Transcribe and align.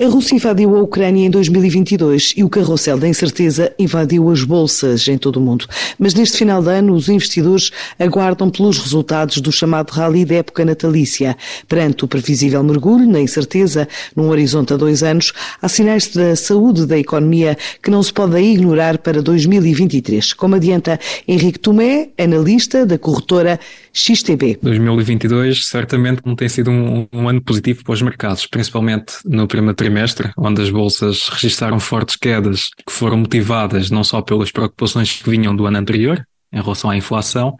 A 0.00 0.06
Rússia 0.06 0.36
invadiu 0.36 0.76
a 0.76 0.80
Ucrânia 0.80 1.26
em 1.26 1.30
2022 1.30 2.34
e 2.36 2.44
o 2.44 2.48
carrossel 2.48 2.96
da 2.96 3.08
incerteza 3.08 3.72
invadiu 3.76 4.30
as 4.30 4.44
bolsas 4.44 5.08
em 5.08 5.18
todo 5.18 5.38
o 5.38 5.40
mundo. 5.40 5.66
Mas 5.98 6.14
neste 6.14 6.38
final 6.38 6.62
de 6.62 6.70
ano, 6.70 6.94
os 6.94 7.08
investidores 7.08 7.72
aguardam 7.98 8.48
pelos 8.48 8.78
resultados 8.78 9.40
do 9.40 9.50
chamado 9.50 9.90
rally 9.90 10.24
da 10.24 10.36
época 10.36 10.64
natalícia. 10.64 11.36
Perante 11.66 12.04
o 12.04 12.08
previsível 12.08 12.62
mergulho 12.62 13.08
na 13.08 13.20
incerteza, 13.20 13.88
num 14.14 14.28
horizonte 14.28 14.72
a 14.72 14.76
dois 14.76 15.02
anos, 15.02 15.32
há 15.60 15.68
sinais 15.68 16.06
da 16.06 16.36
saúde 16.36 16.86
da 16.86 16.96
economia 16.96 17.58
que 17.82 17.90
não 17.90 18.00
se 18.00 18.12
podem 18.12 18.54
ignorar 18.54 18.98
para 18.98 19.20
2023, 19.20 20.32
como 20.32 20.54
adianta 20.54 21.00
Henrique 21.26 21.58
Tomé, 21.58 22.10
analista 22.16 22.86
da 22.86 22.96
corretora 22.96 23.58
XTB. 23.98 24.60
2022 24.62 25.66
certamente 25.66 26.22
não 26.24 26.36
tem 26.36 26.48
sido 26.48 26.70
um, 26.70 27.08
um 27.12 27.28
ano 27.28 27.42
positivo 27.42 27.82
para 27.82 27.94
os 27.94 28.02
mercados, 28.02 28.46
principalmente 28.46 29.14
no 29.24 29.48
primeiro 29.48 29.74
trimestre, 29.74 30.30
onde 30.36 30.62
as 30.62 30.70
bolsas 30.70 31.28
registraram 31.28 31.80
fortes 31.80 32.14
quedas 32.14 32.70
que 32.86 32.92
foram 32.92 33.18
motivadas 33.18 33.90
não 33.90 34.04
só 34.04 34.22
pelas 34.22 34.52
preocupações 34.52 35.20
que 35.20 35.28
vinham 35.28 35.54
do 35.54 35.66
ano 35.66 35.78
anterior, 35.78 36.24
em 36.52 36.60
relação 36.60 36.90
à 36.90 36.96
inflação, 36.96 37.56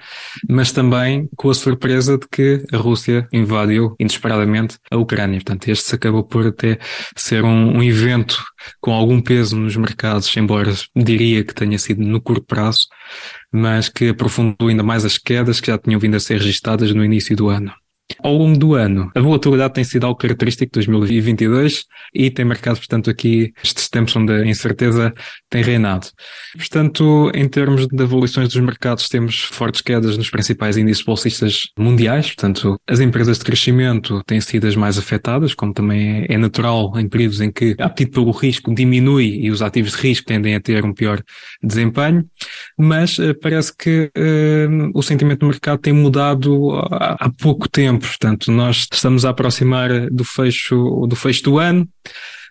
mas 0.48 0.72
também 0.72 1.28
com 1.36 1.50
a 1.50 1.54
surpresa 1.54 2.16
de 2.16 2.26
que 2.28 2.64
a 2.72 2.76
Rússia 2.76 3.28
invadiu 3.32 3.94
inesperadamente 3.98 4.78
a 4.90 4.96
Ucrânia. 4.96 5.38
Portanto, 5.38 5.68
este 5.68 5.94
acabou 5.94 6.24
por 6.24 6.46
até 6.46 6.78
ser 7.16 7.44
um, 7.44 7.76
um, 7.76 7.82
evento 7.82 8.42
com 8.80 8.92
algum 8.92 9.20
peso 9.20 9.56
nos 9.56 9.76
mercados, 9.76 10.34
embora 10.36 10.72
diria 10.96 11.44
que 11.44 11.54
tenha 11.54 11.78
sido 11.78 12.02
no 12.02 12.20
curto 12.20 12.46
prazo, 12.46 12.86
mas 13.52 13.88
que 13.88 14.08
aprofundou 14.08 14.68
ainda 14.68 14.82
mais 14.82 15.04
as 15.04 15.18
quedas 15.18 15.60
que 15.60 15.68
já 15.68 15.78
tinham 15.78 16.00
vindo 16.00 16.16
a 16.16 16.20
ser 16.20 16.38
registadas 16.38 16.92
no 16.94 17.04
início 17.04 17.36
do 17.36 17.48
ano. 17.48 17.72
Ao 18.22 18.32
longo 18.32 18.58
do 18.58 18.74
ano, 18.74 19.10
a 19.14 19.20
volatilidade 19.20 19.74
tem 19.74 19.84
sido 19.84 20.04
algo 20.04 20.18
característico 20.18 20.72
de 20.72 20.86
2022 20.86 21.84
e 22.14 22.30
tem 22.30 22.44
marcado, 22.44 22.78
portanto, 22.78 23.10
aqui 23.10 23.52
estes 23.62 23.88
tempos 23.88 24.16
onde 24.16 24.32
a 24.32 24.46
incerteza 24.46 25.12
tem 25.50 25.62
reinado. 25.62 26.06
Portanto, 26.56 27.30
em 27.34 27.46
termos 27.46 27.86
de 27.86 28.02
avaliações 28.02 28.48
dos 28.48 28.60
mercados, 28.60 29.08
temos 29.08 29.42
fortes 29.42 29.82
quedas 29.82 30.16
nos 30.16 30.30
principais 30.30 30.76
índices 30.78 31.04
bolsistas 31.04 31.68
mundiais. 31.78 32.26
Portanto, 32.28 32.80
as 32.88 32.98
empresas 33.00 33.38
de 33.38 33.44
crescimento 33.44 34.22
têm 34.24 34.40
sido 34.40 34.66
as 34.66 34.74
mais 34.74 34.98
afetadas, 34.98 35.54
como 35.54 35.74
também 35.74 36.24
é 36.28 36.38
natural 36.38 36.98
em 36.98 37.08
períodos 37.08 37.40
em 37.42 37.52
que 37.52 37.76
o 37.78 37.82
apetite 37.82 38.12
pelo 38.12 38.30
risco 38.30 38.74
diminui 38.74 39.38
e 39.42 39.50
os 39.50 39.60
ativos 39.60 39.92
de 39.92 39.98
risco 39.98 40.26
tendem 40.26 40.54
a 40.54 40.60
ter 40.60 40.84
um 40.84 40.94
pior 40.94 41.22
desempenho. 41.62 42.24
Mas 42.78 43.18
uh, 43.18 43.34
parece 43.40 43.76
que 43.76 44.10
uh, 44.16 44.90
o 44.94 45.02
sentimento 45.02 45.40
do 45.40 45.46
mercado 45.48 45.78
tem 45.78 45.92
mudado 45.92 46.72
há 46.90 47.30
pouco 47.38 47.68
tempo. 47.68 47.97
Portanto, 47.98 48.50
nós 48.50 48.88
estamos 48.92 49.24
a 49.24 49.30
aproximar 49.30 50.10
do 50.10 50.24
fecho, 50.24 51.06
do 51.06 51.16
fecho 51.16 51.42
do 51.42 51.58
ano. 51.58 51.88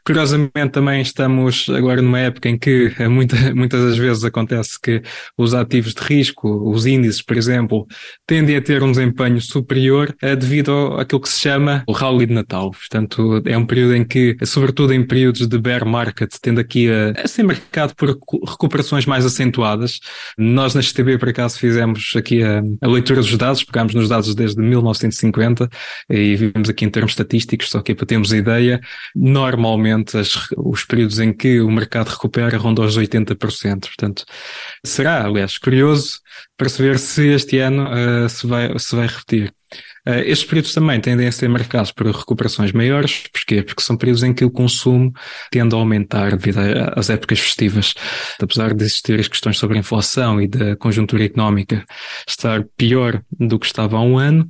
Curiosamente 0.08 0.70
também 0.72 1.02
estamos 1.02 1.68
agora 1.68 2.02
numa 2.02 2.20
época 2.20 2.48
em 2.48 2.58
que 2.58 2.94
eh, 2.98 3.10
muita, 3.10 3.36
muitas 3.54 3.84
das 3.84 3.98
vezes 3.98 4.24
acontece 4.24 4.80
que 4.82 5.02
os 5.38 5.54
ativos 5.54 5.94
de 5.94 6.02
risco, 6.02 6.48
os 6.72 6.86
índices, 6.86 7.22
por 7.22 7.36
exemplo, 7.36 7.86
tendem 8.26 8.56
a 8.56 8.62
ter 8.62 8.82
um 8.82 8.90
desempenho 8.90 9.42
superior 9.42 10.16
devido 10.40 10.96
àquilo 10.98 11.20
que 11.20 11.28
se 11.28 11.42
chama 11.42 11.84
o 11.86 11.92
rally 11.92 12.26
de 12.26 12.34
Natal. 12.34 12.72
Portanto, 12.72 13.44
é 13.46 13.58
um 13.58 13.66
período 13.66 13.96
em 13.96 14.06
que, 14.06 14.38
sobretudo 14.46 14.94
em 14.94 15.06
períodos 15.06 15.46
de 15.46 15.58
bear 15.58 15.86
market, 15.86 16.34
tende 16.42 16.62
aqui 16.62 16.90
a, 16.90 17.22
a 17.22 17.28
ser 17.28 17.44
marcado 17.44 17.94
por 17.94 18.18
recuperações 18.48 19.06
mais 19.06 19.26
acentuadas. 19.26 20.00
Nós 20.38 20.74
na 20.74 20.82
STB, 20.82 21.18
por 21.18 21.28
acaso, 21.28 21.60
fizemos 21.60 22.14
aqui 22.16 22.42
a, 22.44 22.62
a 22.82 22.88
leitura 22.88 23.20
dos 23.20 23.36
dados, 23.36 23.62
pegámos 23.62 23.94
nos 23.94 24.08
dados 24.08 24.34
desde 24.34 24.62
1950 24.62 25.68
e 26.10 26.34
vimos 26.38 26.70
aqui 26.70 26.86
em 26.86 26.90
termos 26.90 27.12
estatísticos, 27.12 27.70
só 27.70 27.82
que 27.82 27.94
para 27.94 28.06
termos 28.06 28.32
ideia, 28.32 28.80
normalmente 29.14 29.97
as, 30.16 30.50
os 30.58 30.84
períodos 30.84 31.20
em 31.20 31.34
que 31.34 31.62
o 31.62 31.70
mercado 31.72 32.10
recupera 32.10 32.58
rondam 32.58 32.84
aos 32.84 32.98
80%. 32.98 33.82
Portanto, 33.82 34.26
será, 34.84 35.26
aliás, 35.26 35.58
curioso 35.58 36.20
perceber 36.58 37.00
se 37.00 37.28
este 37.28 37.60
ano 37.60 37.86
uh, 37.86 38.28
se, 38.28 38.48
vai, 38.48 38.78
se 38.80 38.96
vai 38.96 39.08
repetir. 39.08 39.54
Uh, 40.08 40.24
estes 40.26 40.46
períodos 40.46 40.74
também 40.74 41.00
tendem 41.00 41.28
a 41.28 41.32
ser 41.32 41.48
marcados 41.50 41.92
por 41.92 42.08
recuperações 42.08 42.72
maiores. 42.72 43.24
Porquê? 43.32 43.62
Porque 43.62 43.82
são 43.82 43.98
períodos 43.98 44.24
em 44.24 44.34
que 44.34 44.44
o 44.44 44.52
consumo 44.52 45.12
tende 45.52 45.76
a 45.76 45.78
aumentar 45.78 46.36
devido 46.36 46.60
às 46.96 47.10
épocas 47.10 47.40
festivas. 47.40 47.94
Apesar 48.42 48.74
de 48.74 48.84
existir 48.84 49.20
as 49.20 49.28
questões 49.28 49.58
sobre 49.58 49.78
a 49.78 49.80
inflação 49.80 50.42
e 50.42 50.48
da 50.48 50.76
conjuntura 50.76 51.26
económica 51.26 51.86
estar 52.28 52.64
pior 52.76 53.22
do 53.32 53.60
que 53.60 53.66
estava 53.66 53.98
há 53.98 54.02
um 54.02 54.18
ano, 54.18 54.50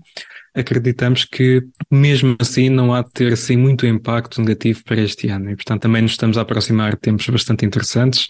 acreditamos 0.58 1.24
que 1.24 1.64
mesmo 1.92 2.36
assim 2.40 2.70
não 2.70 2.94
há 2.94 3.04
de 3.04 3.12
ter 3.12 3.34
assim 3.34 3.56
muito 3.56 3.86
impacto 3.86 4.42
negativo 4.42 4.84
para 4.84 5.00
este 5.00 5.30
ano 5.30 5.52
e 5.52 5.56
portanto 5.56 5.84
também 5.84 6.02
nos 6.02 6.12
estamos 6.12 6.38
a 6.38 6.42
aproximar 6.42 6.96
de 6.96 7.02
tempos 7.02 7.30
bastante 7.30 7.66
interessantes 7.66 8.28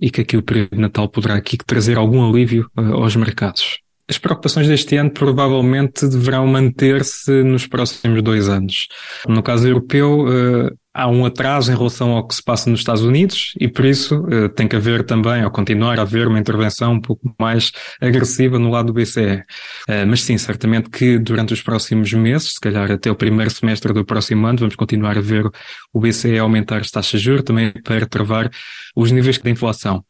e 0.00 0.10
que 0.10 0.22
aqui 0.22 0.36
o 0.36 0.42
período 0.42 0.70
de 0.74 0.80
Natal 0.80 1.08
poderá 1.08 1.34
aqui 1.34 1.58
trazer 1.58 1.98
algum 1.98 2.26
alívio 2.26 2.70
uh, 2.78 2.94
mercados. 3.16 3.78
As 4.08 4.18
preocupações 4.18 4.68
deste 4.68 4.96
ano 4.96 5.10
provavelmente 5.10 6.06
deverão 6.06 6.46
manter-se 6.46 7.42
nos 7.42 7.66
próximos 7.66 8.22
dois 8.22 8.48
anos. 8.48 8.86
No 9.26 9.42
caso 9.42 9.66
europeu, 9.66 10.20
uh, 10.20 10.70
há 10.94 11.08
um 11.08 11.26
atraso 11.26 11.72
em 11.72 11.76
relação 11.76 12.12
ao 12.12 12.26
que 12.26 12.36
se 12.36 12.42
passa 12.42 12.70
nos 12.70 12.80
Estados 12.80 13.02
Unidos 13.02 13.52
e 13.60 13.66
por 13.66 13.84
isso 13.84 14.16
uh, 14.20 14.48
tem 14.48 14.68
que 14.68 14.76
haver 14.76 15.04
também, 15.04 15.44
ou 15.44 15.50
continuar 15.50 15.98
a 15.98 16.02
haver 16.02 16.28
uma 16.28 16.38
intervenção 16.38 16.92
um 16.92 17.00
pouco 17.00 17.34
mais 17.38 17.72
agressiva 18.00 18.60
no 18.60 18.70
lado 18.70 18.86
do 18.86 18.92
BCE. 18.92 19.42
Eh, 19.88 20.04
mas 20.04 20.22
sim, 20.22 20.38
certamente 20.38 20.88
que 20.88 21.18
durante 21.18 21.52
os 21.52 21.60
próximos 21.60 22.12
meses, 22.12 22.52
se 22.52 22.60
calhar 22.60 22.90
até 22.90 23.10
o 23.10 23.14
primeiro 23.16 23.50
semestre 23.50 23.92
do 23.92 24.04
próximo 24.04 24.46
ano, 24.46 24.58
vamos 24.58 24.76
continuar 24.76 25.18
a 25.18 25.20
ver 25.20 25.50
o 25.92 26.00
BCE 26.00 26.38
aumentar 26.38 26.78
as 26.78 26.90
taxas 26.90 27.20
de 27.20 27.26
juros 27.26 27.42
também 27.42 27.72
para 27.82 28.06
travar 28.06 28.50
os 28.94 29.10
níveis 29.10 29.38
de 29.38 29.50
inflação. 29.50 30.04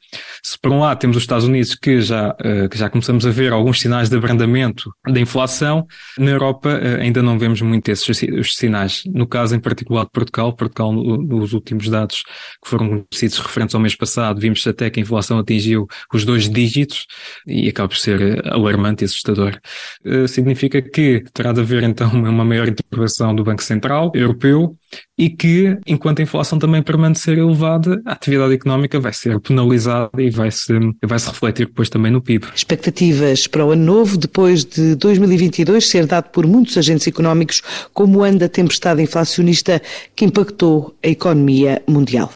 Se 0.46 0.56
por 0.56 0.70
um 0.70 0.78
lado 0.78 1.00
temos 1.00 1.16
os 1.16 1.24
Estados 1.24 1.44
Unidos 1.44 1.74
que 1.74 2.00
já, 2.00 2.30
uh, 2.30 2.68
que 2.68 2.78
já 2.78 2.88
começamos 2.88 3.26
a 3.26 3.30
ver 3.30 3.52
alguns 3.52 3.80
sinais 3.80 4.08
de 4.08 4.16
abrandamento 4.16 4.92
da 5.04 5.18
inflação, 5.18 5.84
na 6.16 6.30
Europa 6.30 6.70
ainda 7.00 7.20
não 7.20 7.36
vemos 7.36 7.60
muito 7.62 7.88
esses 7.88 8.54
sinais. 8.54 9.02
No 9.06 9.26
caso 9.26 9.56
em 9.56 9.58
particular 9.58 10.04
de 10.04 10.12
Portugal, 10.12 10.52
Portugal 10.52 10.92
nos 10.92 11.52
últimos 11.52 11.88
dados 11.88 12.22
que 12.62 12.70
foram 12.70 13.04
conhecidos 13.10 13.40
referentes 13.40 13.74
ao 13.74 13.80
mês 13.80 13.96
passado, 13.96 14.40
vimos 14.40 14.64
até 14.64 14.88
que 14.88 15.00
a 15.00 15.02
inflação 15.02 15.40
atingiu 15.40 15.88
os 16.14 16.24
dois 16.24 16.48
dígitos 16.48 17.06
e 17.44 17.68
acaba 17.68 17.88
por 17.88 17.96
ser 17.96 18.40
alarmante 18.46 19.02
e 19.02 19.06
assustador. 19.06 19.58
Significa 20.28 20.80
que 20.80 21.24
terá 21.34 21.52
de 21.52 21.60
haver 21.60 21.82
então 21.82 22.08
uma 22.14 22.44
maior 22.44 22.68
intervenção 22.68 23.34
do 23.34 23.42
Banco 23.42 23.64
Central 23.64 24.12
Europeu 24.14 24.76
e 25.18 25.30
que, 25.30 25.78
enquanto 25.86 26.20
a 26.20 26.22
inflação 26.22 26.58
também 26.58 26.82
permanecer 26.82 27.38
elevada, 27.38 28.00
a 28.04 28.12
atividade 28.12 28.54
económica 28.54 29.00
vai 29.00 29.12
ser 29.12 29.40
penalizada 29.40 30.10
e 30.18 30.30
vai 30.30 30.50
se, 30.50 30.72
vai 31.04 31.18
-se 31.18 31.28
refletir 31.28 31.66
depois 31.66 31.88
também 31.88 32.12
no 32.12 32.20
PIB. 32.20 32.46
Expectativas 32.54 33.46
para 33.46 33.64
o 33.64 33.70
ano 33.70 33.84
novo, 33.84 34.16
depois 34.18 34.64
de 34.64 34.94
2022 34.96 35.88
ser 35.88 36.06
dado 36.06 36.30
por 36.30 36.46
muitos 36.46 36.76
agentes 36.76 37.06
económicos 37.06 37.62
como 37.94 38.22
ano 38.22 38.38
da 38.38 38.48
tempestade 38.48 39.02
inflacionista 39.02 39.80
que 40.14 40.24
impactou 40.24 40.94
a 41.02 41.08
economia 41.08 41.82
mundial. 41.86 42.24